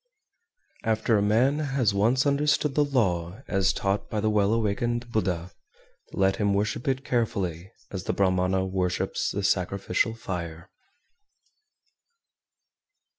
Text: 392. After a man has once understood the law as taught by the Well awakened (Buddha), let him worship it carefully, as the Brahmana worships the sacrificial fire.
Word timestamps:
392. 0.81 0.89
After 0.99 1.17
a 1.17 1.21
man 1.21 1.59
has 1.75 1.93
once 1.93 2.25
understood 2.25 2.73
the 2.73 2.83
law 2.83 3.43
as 3.47 3.71
taught 3.71 4.09
by 4.09 4.19
the 4.19 4.31
Well 4.31 4.51
awakened 4.51 5.11
(Buddha), 5.11 5.51
let 6.11 6.37
him 6.37 6.55
worship 6.55 6.87
it 6.87 7.05
carefully, 7.05 7.71
as 7.91 8.05
the 8.05 8.13
Brahmana 8.13 8.65
worships 8.65 9.29
the 9.29 9.43
sacrificial 9.43 10.15
fire. 10.15 10.71